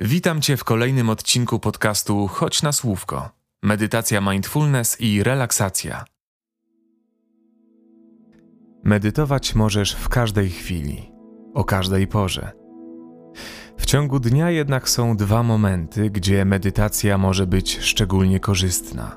Witam 0.00 0.40
Cię 0.40 0.56
w 0.56 0.64
kolejnym 0.64 1.10
odcinku 1.10 1.58
podcastu 1.58 2.26
Chodź 2.26 2.62
na 2.62 2.72
Słówko. 2.72 3.30
Medytacja 3.62 4.20
mindfulness 4.20 5.00
i 5.00 5.22
relaksacja. 5.22 6.04
Medytować 8.84 9.54
możesz 9.54 9.92
w 9.94 10.08
każdej 10.08 10.50
chwili, 10.50 11.12
o 11.54 11.64
każdej 11.64 12.06
porze. 12.06 12.52
W 13.78 13.86
ciągu 13.86 14.20
dnia 14.20 14.50
jednak 14.50 14.88
są 14.88 15.16
dwa 15.16 15.42
momenty, 15.42 16.10
gdzie 16.10 16.44
medytacja 16.44 17.18
może 17.18 17.46
być 17.46 17.78
szczególnie 17.80 18.40
korzystna. 18.40 19.16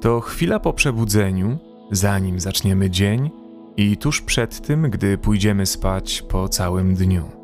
To 0.00 0.20
chwila 0.20 0.60
po 0.60 0.72
przebudzeniu, 0.72 1.58
zanim 1.90 2.40
zaczniemy 2.40 2.90
dzień, 2.90 3.30
i 3.76 3.96
tuż 3.96 4.20
przed 4.20 4.66
tym, 4.66 4.90
gdy 4.90 5.18
pójdziemy 5.18 5.66
spać 5.66 6.22
po 6.22 6.48
całym 6.48 6.94
dniu. 6.94 7.42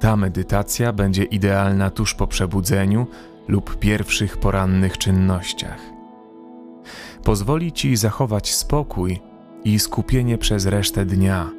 Ta 0.00 0.16
medytacja 0.16 0.92
będzie 0.92 1.24
idealna 1.24 1.90
tuż 1.90 2.14
po 2.14 2.26
przebudzeniu 2.26 3.06
lub 3.48 3.78
pierwszych 3.78 4.36
porannych 4.36 4.98
czynnościach. 4.98 5.80
Pozwoli 7.24 7.72
ci 7.72 7.96
zachować 7.96 8.54
spokój 8.54 9.20
i 9.64 9.78
skupienie 9.78 10.38
przez 10.38 10.66
resztę 10.66 11.04
dnia, 11.04 11.50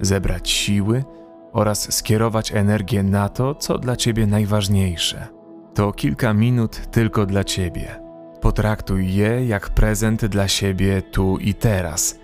zebrać 0.00 0.50
siły 0.50 1.04
oraz 1.52 1.94
skierować 1.94 2.52
energię 2.52 3.02
na 3.02 3.28
to, 3.28 3.54
co 3.54 3.78
dla 3.78 3.96
ciebie 3.96 4.26
najważniejsze. 4.26 5.28
To 5.74 5.92
kilka 5.92 6.34
minut 6.34 6.86
tylko 6.90 7.26
dla 7.26 7.44
ciebie. 7.44 8.00
Potraktuj 8.40 9.14
je 9.14 9.46
jak 9.46 9.70
prezent 9.70 10.26
dla 10.26 10.48
siebie 10.48 11.02
tu 11.02 11.38
i 11.38 11.54
teraz, 11.54 12.18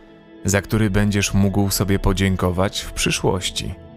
za 0.45 0.63
który 0.63 0.91
będziesz 0.91 1.35
mógł 1.35 1.71
sobie 1.71 1.99
podziękować 1.99 2.81
w 2.81 2.93
przyszłości 2.93 3.88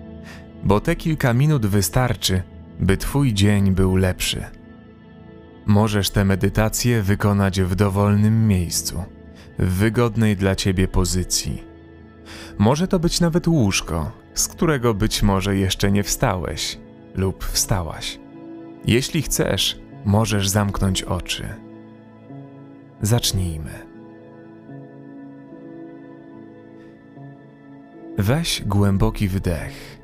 bo 0.63 0.79
te 0.79 0.95
kilka 0.95 1.33
minut 1.33 1.65
wystarczy, 1.65 2.43
by 2.79 2.97
Twój 2.97 3.33
dzień 3.33 3.71
był 3.71 3.95
lepszy. 3.95 4.43
Możesz 5.65 6.09
tę 6.09 6.25
medytację 6.25 7.01
wykonać 7.01 7.61
w 7.61 7.75
dowolnym 7.75 8.47
miejscu, 8.47 9.03
w 9.59 9.69
wygodnej 9.69 10.37
dla 10.37 10.55
Ciebie 10.55 10.87
pozycji. 10.87 11.63
Może 12.57 12.87
to 12.87 12.99
być 12.99 13.21
nawet 13.21 13.47
łóżko, 13.47 14.11
z 14.33 14.47
którego 14.47 14.93
być 14.93 15.23
może 15.23 15.55
jeszcze 15.55 15.91
nie 15.91 16.03
wstałeś 16.03 16.79
lub 17.15 17.43
wstałaś. 17.43 18.19
Jeśli 18.85 19.21
chcesz, 19.21 19.79
możesz 20.05 20.49
zamknąć 20.49 21.03
oczy. 21.03 21.43
Zacznijmy. 23.01 23.71
Weź 28.17 28.63
głęboki 28.65 29.27
wdech 29.27 30.00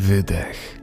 wydech. 0.00 0.80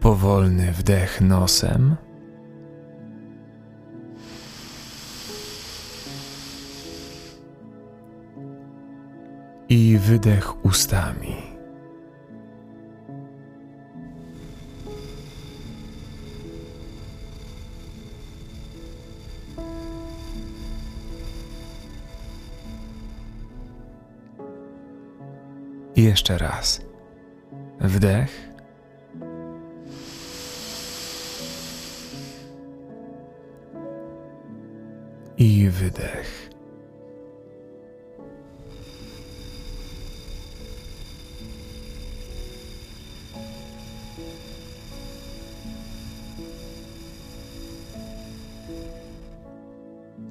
Powolny 0.00 0.72
wdech 0.72 1.20
nosem. 1.20 1.96
I 9.68 9.98
wydech 9.98 10.64
ustami. 10.64 11.47
I 25.98 26.02
jeszcze 26.02 26.38
raz. 26.38 26.80
Wdech. 27.80 28.50
I 35.38 35.68
wydech. 35.70 36.50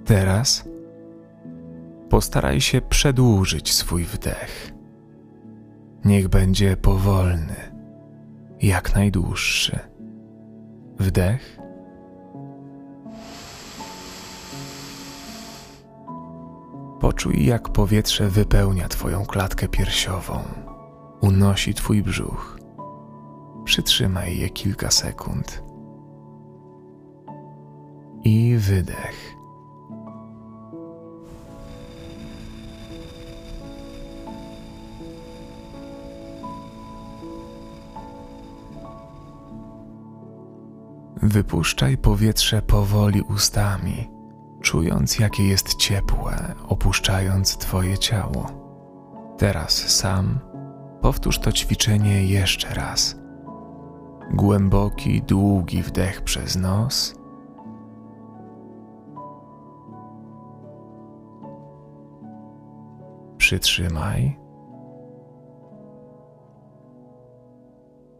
Teraz 0.05 0.63
postaraj 2.09 2.61
się 2.61 2.81
przedłużyć 2.81 3.73
swój 3.73 4.03
wdech. 4.03 4.76
Niech 6.05 6.27
będzie 6.27 6.77
powolny, 6.77 7.55
jak 8.61 8.95
najdłuższy. 8.95 9.79
Wdech. 10.99 11.59
Poczuj, 16.99 17.45
jak 17.45 17.69
powietrze 17.69 18.29
wypełnia 18.29 18.87
Twoją 18.87 19.25
klatkę 19.25 19.67
piersiową, 19.67 20.39
unosi 21.21 21.73
Twój 21.73 22.03
brzuch. 22.03 22.59
Przytrzymaj 23.65 24.37
je 24.37 24.49
kilka 24.49 24.91
sekund. 24.91 25.63
I 28.23 28.55
wydech. 28.57 29.36
Wypuszczaj 41.27 41.97
powietrze 41.97 42.61
powoli 42.61 43.21
ustami, 43.21 44.09
czując 44.61 45.19
jakie 45.19 45.47
jest 45.47 45.75
ciepłe, 45.75 46.55
opuszczając 46.67 47.57
Twoje 47.57 47.97
ciało. 47.97 48.51
Teraz 49.37 49.73
sam 49.73 50.39
powtórz 51.01 51.39
to 51.39 51.51
ćwiczenie 51.51 52.23
jeszcze 52.23 52.73
raz. 52.73 53.15
Głęboki, 54.33 55.21
długi 55.21 55.83
wdech 55.83 56.21
przez 56.21 56.55
nos. 56.55 57.15
Przytrzymaj. 63.37 64.39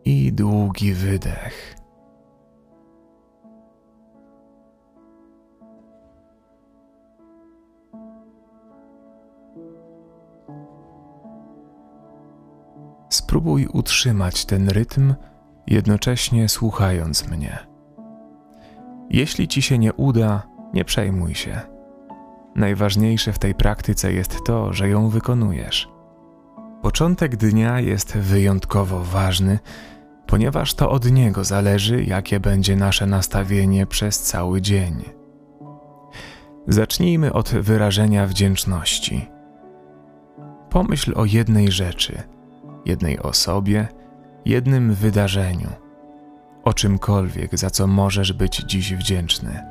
I 0.06 0.34
długi 0.34 0.94
wydech. 0.94 1.76
Spróbuj 13.37 13.67
utrzymać 13.73 14.45
ten 14.45 14.69
rytm, 14.69 15.13
jednocześnie 15.67 16.49
słuchając 16.49 17.27
mnie. 17.27 17.57
Jeśli 19.09 19.47
ci 19.47 19.61
się 19.61 19.77
nie 19.77 19.93
uda, 19.93 20.47
nie 20.73 20.85
przejmuj 20.85 21.35
się. 21.35 21.61
Najważniejsze 22.55 23.33
w 23.33 23.39
tej 23.39 23.55
praktyce 23.55 24.13
jest 24.13 24.37
to, 24.45 24.73
że 24.73 24.89
ją 24.89 25.09
wykonujesz. 25.09 25.89
Początek 26.81 27.35
dnia 27.35 27.79
jest 27.79 28.17
wyjątkowo 28.17 29.03
ważny, 29.03 29.59
ponieważ 30.27 30.73
to 30.73 30.89
od 30.89 31.12
niego 31.12 31.44
zależy, 31.44 32.03
jakie 32.03 32.39
będzie 32.39 32.75
nasze 32.75 33.06
nastawienie 33.06 33.85
przez 33.85 34.19
cały 34.21 34.62
dzień. 34.62 35.03
Zacznijmy 36.67 37.33
od 37.33 37.50
wyrażenia 37.50 38.27
wdzięczności. 38.27 39.29
Pomyśl 40.69 41.13
o 41.15 41.25
jednej 41.25 41.71
rzeczy– 41.71 42.23
jednej 42.88 43.19
osobie, 43.19 43.88
jednym 44.45 44.94
wydarzeniu, 44.94 45.69
o 46.63 46.74
czymkolwiek, 46.74 47.57
za 47.57 47.69
co 47.69 47.88
możesz 47.88 48.34
być 48.34 48.56
dziś 48.57 48.94
wdzięczny. 48.94 49.63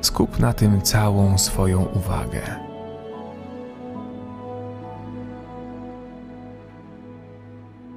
Skup 0.00 0.38
na 0.38 0.52
tym 0.52 0.82
całą 0.82 1.38
swoją 1.38 1.84
uwagę. 1.84 2.73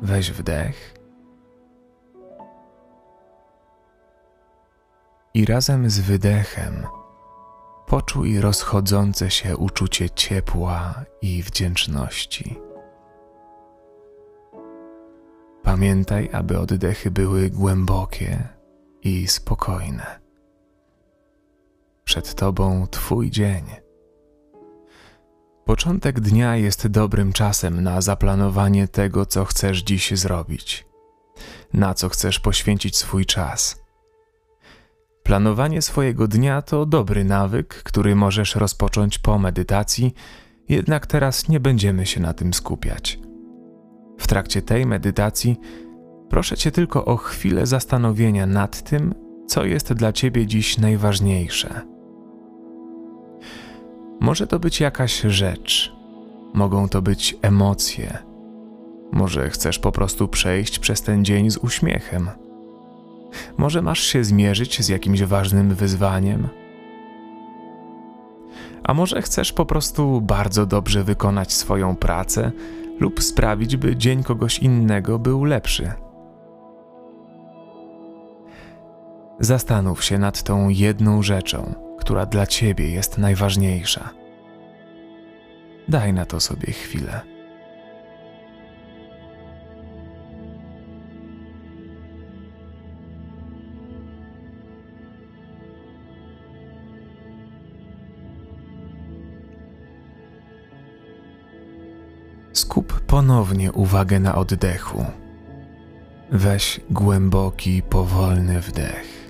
Weź 0.07 0.31
wdech. 0.31 0.93
I 5.33 5.45
razem 5.45 5.89
z 5.89 5.99
wydechem 5.99 6.87
poczuj 7.87 8.39
rozchodzące 8.39 9.31
się 9.31 9.57
uczucie 9.57 10.09
ciepła 10.09 11.03
i 11.21 11.43
wdzięczności. 11.43 12.59
Pamiętaj, 15.63 16.29
aby 16.33 16.59
oddechy 16.59 17.11
były 17.11 17.49
głębokie 17.49 18.47
i 19.03 19.27
spokojne. 19.27 20.19
Przed 22.03 22.35
Tobą 22.35 22.87
Twój 22.87 23.31
dzień. 23.31 23.86
Początek 25.67 26.19
dnia 26.19 26.55
jest 26.55 26.87
dobrym 26.87 27.33
czasem 27.33 27.81
na 27.83 28.01
zaplanowanie 28.01 28.87
tego, 28.87 29.25
co 29.25 29.45
chcesz 29.45 29.83
dziś 29.83 30.11
zrobić, 30.11 30.85
na 31.73 31.93
co 31.93 32.09
chcesz 32.09 32.39
poświęcić 32.39 32.97
swój 32.97 33.25
czas. 33.25 33.83
Planowanie 35.23 35.81
swojego 35.81 36.27
dnia 36.27 36.61
to 36.61 36.85
dobry 36.85 37.23
nawyk, 37.23 37.83
który 37.83 38.15
możesz 38.15 38.55
rozpocząć 38.55 39.19
po 39.19 39.39
medytacji, 39.39 40.13
jednak 40.69 41.07
teraz 41.07 41.49
nie 41.49 41.59
będziemy 41.59 42.05
się 42.05 42.19
na 42.19 42.33
tym 42.33 42.53
skupiać. 42.53 43.19
W 44.19 44.27
trakcie 44.27 44.61
tej 44.61 44.85
medytacji 44.85 45.57
proszę 46.29 46.57
Cię 46.57 46.71
tylko 46.71 47.05
o 47.05 47.17
chwilę 47.17 47.65
zastanowienia 47.65 48.45
nad 48.45 48.83
tym, 48.83 49.13
co 49.47 49.65
jest 49.65 49.93
dla 49.93 50.13
Ciebie 50.13 50.47
dziś 50.47 50.77
najważniejsze. 50.77 51.96
Może 54.19 54.47
to 54.47 54.59
być 54.59 54.79
jakaś 54.79 55.21
rzecz, 55.21 55.93
mogą 56.53 56.89
to 56.89 57.01
być 57.01 57.37
emocje. 57.41 58.17
Może 59.11 59.49
chcesz 59.49 59.79
po 59.79 59.91
prostu 59.91 60.27
przejść 60.27 60.79
przez 60.79 61.01
ten 61.01 61.25
dzień 61.25 61.51
z 61.51 61.57
uśmiechem. 61.57 62.29
Może 63.57 63.81
masz 63.81 63.99
się 63.99 64.23
zmierzyć 64.23 64.81
z 64.85 64.89
jakimś 64.89 65.21
ważnym 65.23 65.75
wyzwaniem. 65.75 66.47
A 68.83 68.93
może 68.93 69.21
chcesz 69.21 69.53
po 69.53 69.65
prostu 69.65 70.21
bardzo 70.21 70.65
dobrze 70.65 71.03
wykonać 71.03 71.53
swoją 71.53 71.95
pracę 71.95 72.51
lub 72.99 73.23
sprawić, 73.23 73.77
by 73.77 73.95
dzień 73.95 74.23
kogoś 74.23 74.59
innego 74.59 75.19
był 75.19 75.43
lepszy. 75.43 75.91
Zastanów 79.39 80.03
się 80.03 80.17
nad 80.17 80.43
tą 80.43 80.69
jedną 80.69 81.23
rzeczą, 81.23 81.86
która 82.07 82.25
dla 82.25 82.47
ciebie 82.47 82.89
jest 82.89 83.17
najważniejsza. 83.17 84.09
Daj 85.87 86.13
na 86.13 86.25
to 86.25 86.39
sobie 86.39 86.73
chwilę. 86.73 87.21
Skup 102.53 102.99
ponownie 102.99 103.71
uwagę 103.71 104.19
na 104.19 104.35
oddechu. 104.35 105.05
Weź 106.31 106.81
głęboki, 106.89 107.81
powolny 107.81 108.61
wdech. 108.61 109.26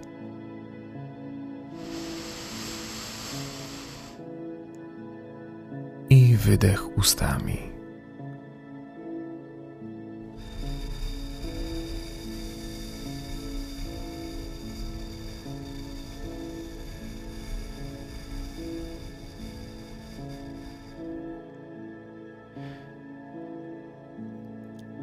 Wydech 6.47 6.97
ustami. 6.97 7.57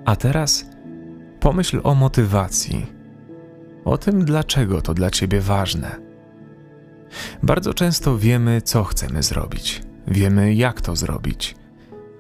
A 0.05 0.17
teraz 0.17 0.67
pomyśl 1.41 1.81
o 1.82 1.94
motywacji, 1.94 2.87
o 3.85 3.99
tym, 3.99 4.25
dlaczego 4.25 4.82
to 4.82 4.94
dla 4.94 5.11
ciebie 5.11 5.41
ważne. 5.41 5.96
Bardzo 7.43 7.75
często 7.75 8.19
wiemy, 8.19 8.62
co 8.62 8.85
chcemy 8.85 9.23
zrobić, 9.23 9.82
wiemy, 10.06 10.54
jak 10.54 10.80
to 10.80 10.96
zrobić, 10.96 11.56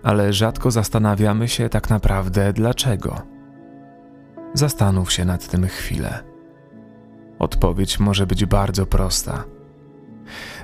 ale 0.02 0.32
rzadko 0.32 0.70
zastanawiamy 0.70 1.48
się 1.48 1.68
tak 1.68 1.90
naprawdę 1.90 2.52
dlaczego. 2.52 3.22
Zastanów 4.54 5.12
się 5.12 5.24
nad 5.24 5.48
tym 5.48 5.66
chwilę. 5.66 6.24
Odpowiedź 7.38 8.00
może 8.00 8.26
być 8.26 8.44
bardzo 8.44 8.86
prosta. 8.86 9.44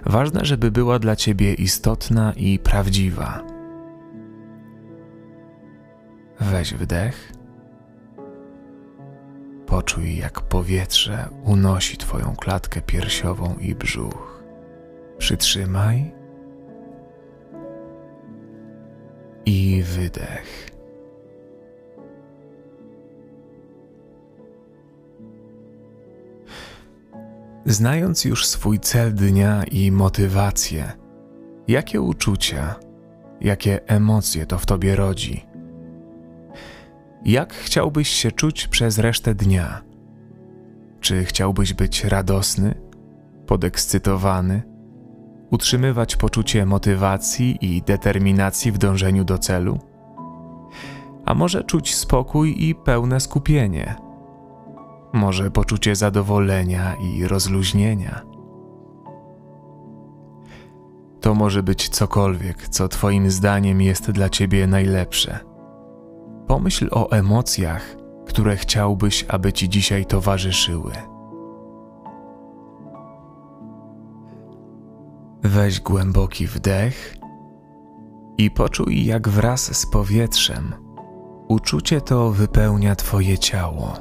Ważne, 0.07 0.45
żeby 0.45 0.71
była 0.71 0.99
dla 0.99 1.17
ciebie 1.17 1.55
istotna 1.55 2.33
i 2.33 2.59
prawdziwa. 2.59 3.43
Weź 6.41 6.75
wdech. 6.75 7.33
Poczuj, 9.67 10.17
jak 10.17 10.41
powietrze 10.41 11.29
unosi 11.43 11.97
Twoją 11.97 12.37
klatkę 12.37 12.81
piersiową 12.83 13.57
i 13.61 13.75
brzuch. 13.75 14.43
Przytrzymaj 15.19 16.20
i 19.51 19.83
wydech. 19.83 20.71
Znając 27.67 28.25
już 28.25 28.47
swój 28.47 28.81
cel 28.81 29.15
dnia 29.15 29.65
i 29.65 29.93
motywację, 29.93 30.93
jakie 31.69 32.01
uczucia, 32.01 32.75
jakie 33.41 33.87
emocje 33.87 34.47
to 34.47 34.59
w 34.59 34.67
tobie 34.67 34.97
rodzi? 34.97 35.47
Jak 37.25 37.53
chciałbyś 37.55 38.09
się 38.09 38.33
czuć 38.33 38.69
przez 38.69 38.99
resztę 38.99 39.35
dnia? 39.35 39.83
Czy 41.01 41.25
chciałbyś 41.25 41.75
być 41.75 42.05
radosny, 42.05 42.75
podekscytowany, 43.47 44.63
utrzymywać 45.51 46.17
poczucie 46.17 46.67
motywacji 46.67 47.59
i 47.61 47.83
determinacji 47.83 48.73
w 48.73 48.79
dążeniu 48.79 49.25
do 49.25 49.39
celu? 49.39 49.79
A 51.27 51.35
może 51.35 51.65
czuć 51.65 51.95
spokój 51.95 52.69
i 52.69 52.75
pełne 52.75 53.21
skupienie? 53.21 53.95
Może 55.13 55.51
poczucie 55.51 55.97
zadowolenia 55.97 56.95
i 56.95 57.25
rozluźnienia? 57.25 58.23
To 61.21 61.35
może 61.35 61.63
być 61.63 61.89
cokolwiek, 61.89 62.69
co 62.69 62.89
Twoim 62.89 63.31
zdaniem 63.31 63.81
jest 63.81 64.11
dla 64.11 64.29
Ciebie 64.29 64.67
najlepsze 64.67 65.51
Pomyśl 66.51 66.89
o 66.91 67.11
emocjach, 67.11 67.97
które 68.27 68.57
chciałbyś, 68.57 69.25
aby 69.29 69.53
ci 69.53 69.69
dzisiaj 69.69 70.07
towarzyszyły. 70.07 70.93
Weź 75.43 75.81
głęboki 75.81 76.47
wdech 76.47 77.17
i 78.39 78.51
poczuj, 78.51 79.05
jak 79.05 79.29
wraz 79.29 79.77
z 79.77 79.91
powietrzem 79.91 80.75
uczucie 81.49 82.01
to 82.01 82.31
wypełnia 82.31 82.97
Twoje 82.97 83.39
ciało. 83.39 83.93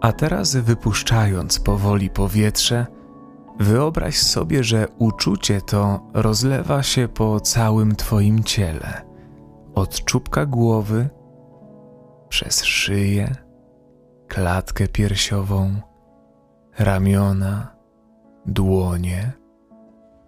A 0.00 0.12
teraz, 0.12 0.56
wypuszczając 0.56 1.60
powoli 1.60 2.10
powietrze, 2.10 2.86
Wyobraź 3.60 4.18
sobie, 4.18 4.64
że 4.64 4.88
uczucie 4.98 5.60
to 5.60 6.00
rozlewa 6.14 6.82
się 6.82 7.08
po 7.08 7.40
całym 7.40 7.96
Twoim 7.96 8.44
ciele, 8.44 9.02
od 9.74 10.04
czubka 10.04 10.46
głowy, 10.46 11.08
przez 12.28 12.64
szyję, 12.64 13.34
klatkę 14.28 14.88
piersiową, 14.88 15.80
ramiona, 16.80 17.76
dłonie, 18.46 19.32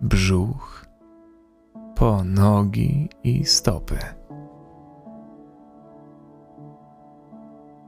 brzuch, 0.00 0.86
po 1.94 2.24
nogi 2.24 3.08
i 3.24 3.44
stopy. 3.44 3.98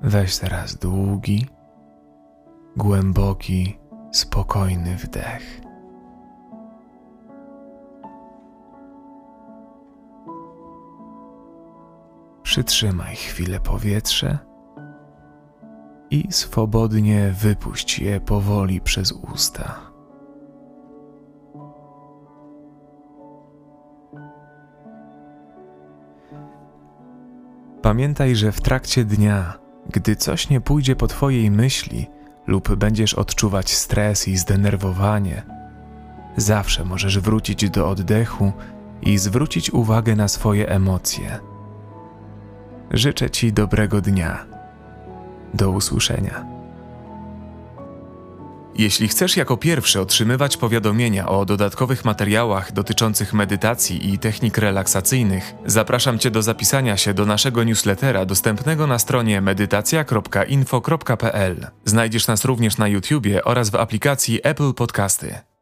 Weź 0.02 0.38
teraz 0.38 0.76
długi, 0.76 1.46
głęboki, 2.76 3.78
spokojny 4.12 4.96
wdech. 4.96 5.60
Przytrzymaj 12.42 13.16
chwilę 13.16 13.60
powietrze 13.60 14.53
i 16.14 16.32
swobodnie 16.32 17.34
wypuść 17.40 17.98
je 17.98 18.20
powoli 18.20 18.80
przez 18.80 19.12
usta. 19.12 19.80
Pamiętaj, 27.82 28.36
że 28.36 28.52
w 28.52 28.60
trakcie 28.60 29.04
dnia, 29.04 29.58
gdy 29.90 30.16
coś 30.16 30.50
nie 30.50 30.60
pójdzie 30.60 30.96
po 30.96 31.06
Twojej 31.06 31.50
myśli 31.50 32.06
lub 32.46 32.74
będziesz 32.74 33.14
odczuwać 33.14 33.74
stres 33.74 34.28
i 34.28 34.36
zdenerwowanie, 34.36 35.42
zawsze 36.36 36.84
możesz 36.84 37.18
wrócić 37.18 37.70
do 37.70 37.88
oddechu 37.88 38.52
i 39.02 39.18
zwrócić 39.18 39.70
uwagę 39.70 40.16
na 40.16 40.28
swoje 40.28 40.68
emocje. 40.68 41.38
Życzę 42.90 43.30
Ci 43.30 43.52
dobrego 43.52 44.00
dnia. 44.00 44.53
Do 45.54 45.70
usłyszenia. 45.70 46.54
Jeśli 48.76 49.08
chcesz 49.08 49.36
jako 49.36 49.56
pierwszy 49.56 50.00
otrzymywać 50.00 50.56
powiadomienia 50.56 51.28
o 51.28 51.44
dodatkowych 51.44 52.04
materiałach 52.04 52.72
dotyczących 52.72 53.32
medytacji 53.32 54.12
i 54.12 54.18
technik 54.18 54.58
relaksacyjnych, 54.58 55.54
zapraszam 55.66 56.18
Cię 56.18 56.30
do 56.30 56.42
zapisania 56.42 56.96
się 56.96 57.14
do 57.14 57.26
naszego 57.26 57.64
newslettera 57.64 58.24
dostępnego 58.24 58.86
na 58.86 58.98
stronie 58.98 59.40
medytacja.info.pl. 59.40 61.66
Znajdziesz 61.84 62.26
nas 62.26 62.44
również 62.44 62.78
na 62.78 62.88
YouTubie 62.88 63.44
oraz 63.44 63.70
w 63.70 63.74
aplikacji 63.74 64.40
Apple 64.42 64.74
Podcasty. 64.74 65.53